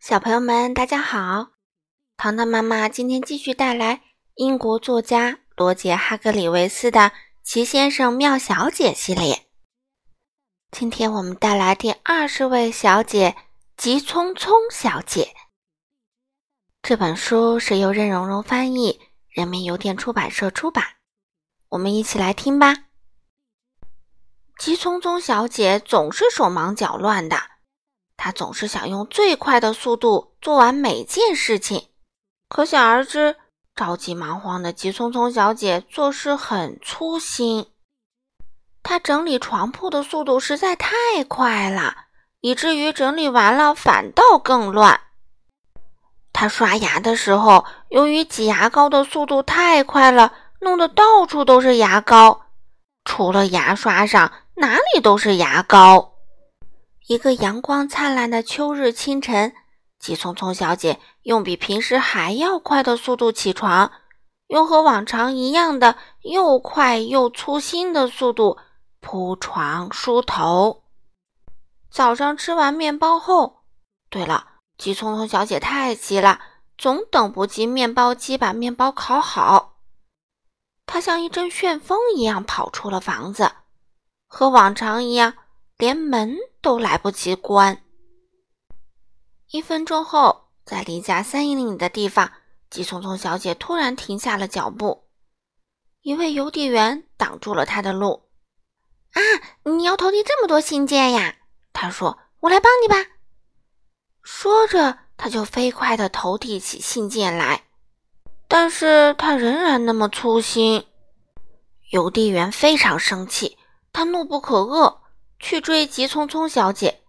[0.00, 1.48] 小朋友们，大家好！
[2.16, 4.00] 糖糖妈妈今天继续带来
[4.36, 7.00] 英国作家罗杰·哈格里维斯的
[7.42, 9.46] 《奇先生妙小姐》系列。
[10.70, 13.34] 今天我们带来第二十位小姐——
[13.76, 15.34] 急匆匆小姐。
[16.80, 20.84] 这本书是由任溶溶翻译，人民邮电出版社出版。
[21.70, 22.72] 我们一起来听吧。
[24.56, 27.57] 急匆匆小姐总是手忙脚乱的。
[28.18, 31.86] 他总是想用最快的速度做完每件事情，
[32.48, 33.36] 可想而知，
[33.76, 37.66] 着急忙慌的急匆匆小姐做事很粗心。
[38.82, 40.90] 她整理床铺的速度实在太
[41.28, 41.94] 快了，
[42.40, 45.00] 以至于整理完了反倒更乱。
[46.32, 52.46] 她刷牙的时候，由于挤牙膏的速度太快了，弄得到处都是牙膏，
[53.04, 56.17] 除了牙刷上，哪里都是牙膏。
[57.08, 59.54] 一个阳光灿烂的秋日清晨，
[59.98, 63.90] 急匆匆小姐用比平时还要快的速度起床，
[64.48, 68.58] 用和往常一样的又快又粗心的速度
[69.00, 70.84] 铺床梳头。
[71.90, 73.62] 早上吃完面包后，
[74.10, 74.46] 对了，
[74.76, 76.38] 急匆匆小姐太急了，
[76.76, 79.78] 总等不及面包机把面包烤好。
[80.84, 83.50] 她像一阵旋风一样跑出了房子，
[84.26, 85.32] 和往常一样。
[85.78, 87.82] 连门都来不及关。
[89.50, 92.32] 一分钟后，在离家三英里的地方，
[92.68, 95.04] 急匆匆小姐突然停下了脚步。
[96.02, 98.28] 一位邮递员挡住了她的路。
[99.12, 99.20] “啊，
[99.64, 101.36] 你要投递这么多信件呀？”
[101.72, 102.96] 他说，“我来帮你吧。”
[104.22, 107.64] 说着，他就飞快地投递起信件来。
[108.46, 110.86] 但是他仍然那么粗心。
[111.90, 113.56] 邮递员非常生气，
[113.92, 114.97] 他怒不可遏。
[115.38, 117.02] 去追急匆匆小姐，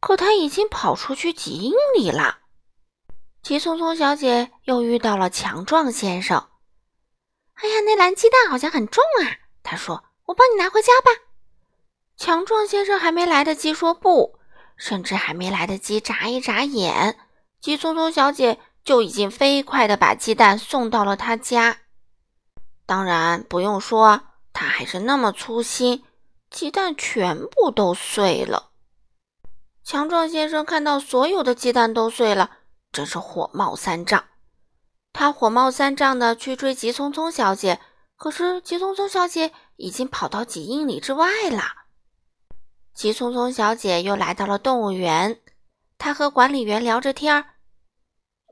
[0.00, 2.38] 可她已经跑出去几英里了。
[3.42, 6.48] 急匆匆小姐又遇到了强壮先生。
[7.54, 9.36] 哎呀，那篮鸡蛋好像很重啊！
[9.62, 11.10] 他说：“我帮你拿回家吧。”
[12.16, 14.38] 强壮先生还没来得及说不，
[14.76, 17.18] 甚至还没来得及眨一眨眼，
[17.60, 21.78] 急匆匆小姐就已经飞快地把鸡蛋送到了他家。
[22.84, 26.04] 当然不用说，他还是那么粗心。
[26.50, 28.70] 鸡蛋全部都碎了。
[29.84, 32.50] 强壮先生看到所有的鸡蛋都碎了，
[32.92, 34.24] 真是火冒三丈。
[35.12, 37.80] 他火冒三丈的去追急匆匆小姐，
[38.16, 41.62] 可是急匆匆小姐已经跑到几英里之外了。
[42.92, 45.40] 急匆匆小姐又来到了动物园，
[45.98, 47.44] 她和管理员聊着天儿：“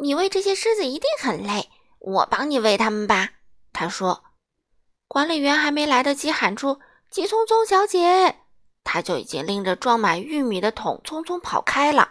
[0.00, 3.30] 你喂这些狮子一定很累，我帮你喂它们吧。”
[3.72, 4.22] 她说。
[5.08, 6.80] 管理员还没来得及喊出。
[7.16, 8.36] 急匆匆小姐，
[8.84, 12.10] 她就已经拎着装满玉米的桶匆匆跑开了。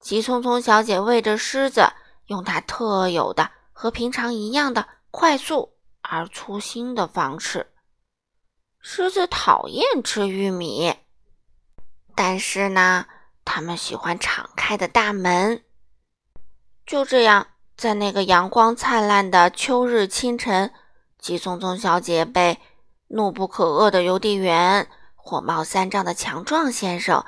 [0.00, 1.84] 急匆匆小姐喂着狮子，
[2.26, 7.70] 用她特有的和平常一样的快速而粗心的方式。
[8.80, 10.96] 狮子讨厌吃玉米，
[12.16, 13.06] 但是呢，
[13.44, 15.62] 它们喜欢敞开的大门。
[16.84, 20.72] 就这样，在那个阳光灿烂的秋日清晨，
[21.20, 22.58] 急匆匆小姐被。
[23.12, 27.24] 怒不可遏的邮递员，火冒三丈的强壮先生，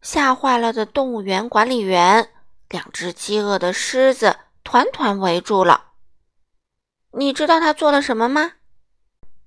[0.00, 2.30] 吓坏了的动物园管理员，
[2.70, 5.92] 两只饥饿的狮子团团围住了。
[7.12, 8.52] 你知道他做了什么吗？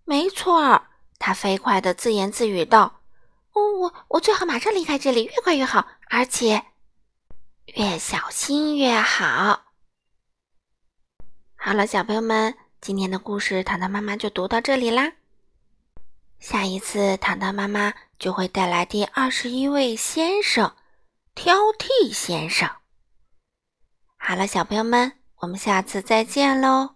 [0.05, 3.01] 没错儿，他飞快地自言自语道
[3.53, 6.63] ：“哦，我我最好马上离开这里，越快越好，而且
[7.75, 9.63] 越小心越好。”
[11.57, 15.13] 好了，小朋友们，今天的故事糖糖妈妈就读到这里啦。
[16.41, 20.75] 下一次，糖糖妈妈就会带来第二十一位先生——
[21.35, 22.67] 挑剔先生。
[24.17, 26.95] 好了，小朋友们，我们下次再见喽。